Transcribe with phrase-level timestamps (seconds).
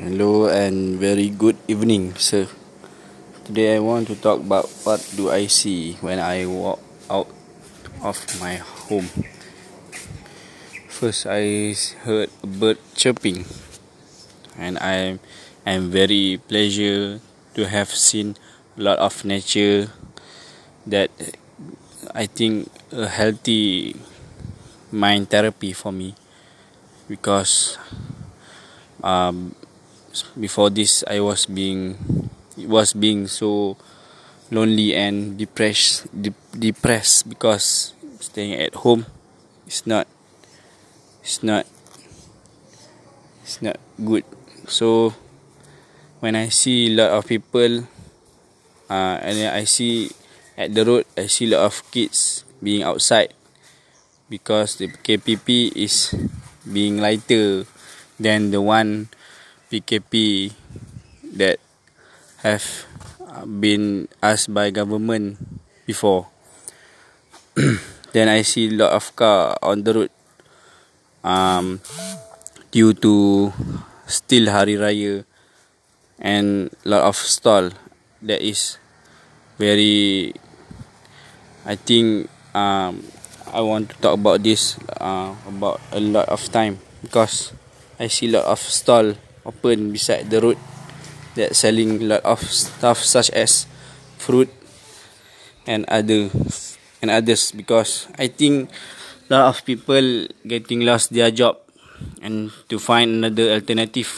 [0.00, 2.48] Hello and very good evening, sir.
[3.44, 6.80] Today I want to talk about what do I see when I walk
[7.12, 7.28] out
[8.00, 8.56] of my
[8.88, 9.12] home.
[10.88, 11.76] First, I
[12.08, 13.44] heard a bird chirping,
[14.56, 15.20] and I
[15.68, 17.20] am very pleasure
[17.52, 18.40] to have seen
[18.78, 19.92] a lot of nature.
[20.88, 21.12] That
[22.16, 24.00] I think a healthy
[24.88, 26.16] mind therapy for me
[27.04, 27.76] because
[29.04, 29.52] um,
[30.38, 33.76] before this I was being was being so
[34.50, 39.06] lonely and depressed de- depressed because staying at home
[39.66, 40.06] is not
[41.22, 41.66] it's not
[43.42, 44.24] it's not good.
[44.66, 45.14] So
[46.20, 47.86] when I see a lot of people
[48.90, 50.10] uh, and I see
[50.58, 53.34] at the road I see a lot of kids being outside
[54.28, 56.14] because the KPP is
[56.62, 57.66] being lighter
[58.18, 59.08] than the one
[59.70, 60.50] PKP
[61.38, 61.62] that
[62.42, 62.86] have
[63.46, 65.38] been asked by government
[65.86, 66.26] before.
[68.12, 70.10] then I see lot of car on the road
[71.22, 71.80] um,
[72.70, 73.52] due to
[74.06, 75.24] still Hari Raya
[76.18, 77.70] and lot of stall
[78.22, 78.76] that is
[79.58, 80.34] very
[81.64, 83.04] I think um,
[83.46, 87.52] I want to talk about this uh, about a lot of time because
[87.98, 90.58] I see lot of stall open beside the road
[91.34, 93.66] that selling lot of stuff such as
[94.18, 94.50] fruit
[95.66, 96.28] and other
[97.00, 98.70] and others because I think
[99.30, 101.56] lot of people getting lost their job
[102.20, 104.10] and to find another alternative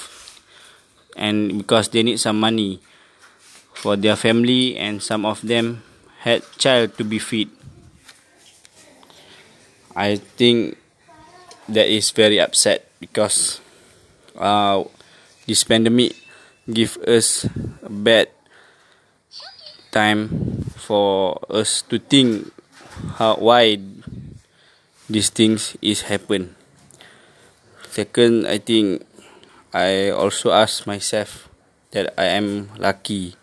[1.17, 2.81] and because they need some money
[3.75, 5.83] for their family and some of them
[6.21, 7.51] had child to be feed.
[9.95, 10.79] I think
[11.69, 13.61] that is very upset because
[14.39, 14.85] uh,
[15.47, 16.15] this pandemic
[16.71, 17.45] give us
[17.83, 18.29] a bad
[19.91, 20.31] time
[20.79, 22.49] for us to think
[23.19, 23.77] how why
[25.11, 26.55] these things is happen.
[27.93, 29.05] Second i think
[29.77, 31.53] i also ask myself
[31.93, 33.37] that i am lucky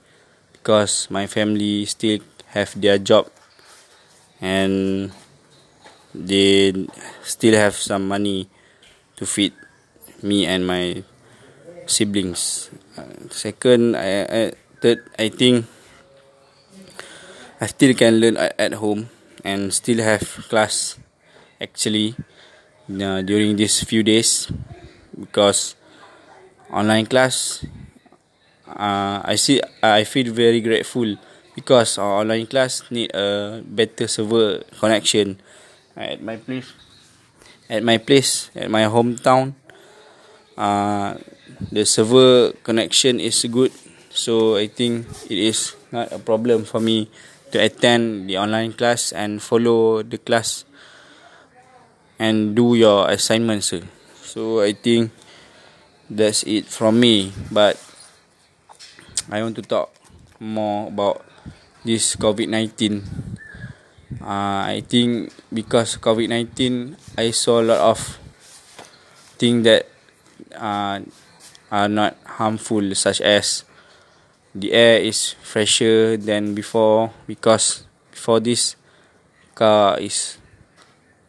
[0.53, 2.17] because my family still
[2.57, 3.29] have their job
[4.41, 5.11] and
[6.15, 6.73] they
[7.21, 8.49] still have some money
[9.15, 9.53] to feed
[10.25, 11.03] me and my
[11.89, 12.69] siblings.
[12.95, 14.41] Uh, second, I, I
[14.79, 15.65] third, I think
[17.59, 19.09] I still can learn at home
[19.43, 20.95] and still have class
[21.59, 22.15] actually
[22.87, 24.47] uh, during these few days
[25.19, 25.75] because
[26.71, 27.65] online class
[28.67, 31.17] uh, I see I feel very grateful
[31.55, 35.41] because our online class need a better server connection
[35.97, 36.71] at my place
[37.69, 39.53] at my place at my hometown
[40.57, 41.15] uh,
[41.71, 43.71] the server connection is good
[44.09, 47.09] so I think it is not a problem for me
[47.51, 50.65] to attend the online class and follow the class
[52.17, 53.73] and do your assignments
[54.21, 55.11] so I think
[56.09, 57.77] that's it from me but
[59.29, 59.93] I want to talk
[60.39, 61.25] more about
[61.85, 63.05] this COVID-19
[64.21, 68.19] uh, I think because COVID-19 I saw a lot of
[69.37, 69.87] things that
[70.53, 70.99] uh,
[71.71, 73.63] are not harmful such as
[74.55, 78.75] the air is fresher than before because before this
[79.53, 80.37] car is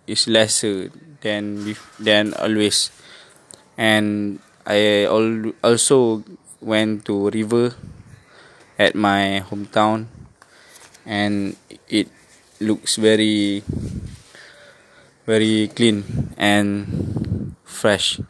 [0.07, 0.89] is lesser
[1.21, 2.91] than than always.
[3.77, 6.25] And I also
[6.61, 7.73] went to river
[8.79, 10.09] at my hometown
[11.05, 11.57] and
[11.89, 12.09] it
[12.61, 13.65] looks very
[15.25, 18.21] very clean and fresh.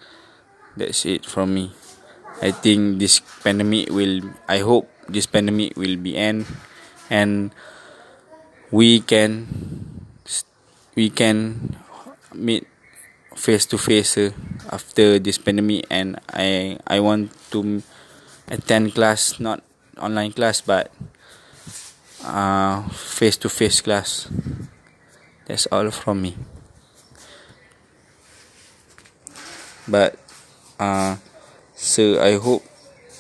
[0.77, 1.75] That's it from me
[2.41, 6.47] I think this pandemic will I hope this pandemic will be end
[7.13, 7.53] and
[8.71, 9.47] we can
[10.97, 11.77] we can
[12.35, 12.67] meet
[13.37, 14.17] face to face
[14.73, 15.85] after this pandemic.
[15.91, 17.83] And I I want to
[18.49, 19.63] attend class not
[20.01, 20.91] online class but
[22.25, 24.29] uh, face to face class.
[25.45, 26.37] That's all from me.
[29.89, 30.15] But
[30.79, 31.17] uh,
[31.81, 32.61] So I hope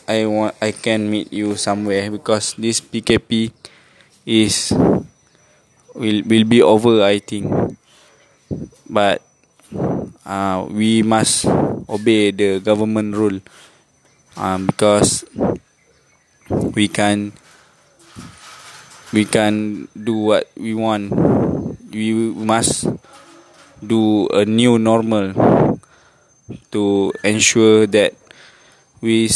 [0.04, 3.48] I want I can meet you somewhere because this PKP
[4.28, 4.68] is
[5.96, 7.48] will will be over I think.
[8.84, 9.24] But
[10.28, 11.48] uh, we must
[11.88, 13.40] obey the government rule
[14.36, 15.24] um, because
[16.76, 17.32] we can
[19.16, 21.16] we can do what we want.
[21.88, 22.84] We must
[23.80, 25.32] do a new normal
[26.76, 28.19] to ensure that
[29.00, 29.30] we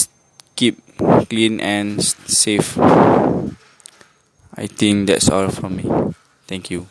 [0.57, 0.81] keep
[1.29, 2.79] clean and safe.
[4.57, 6.15] I think that's all from me.
[6.47, 6.87] Thank you